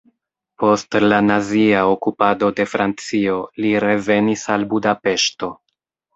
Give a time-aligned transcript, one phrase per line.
[0.61, 5.53] Post la nazia okupado de Francio li revenis al Budapeŝto.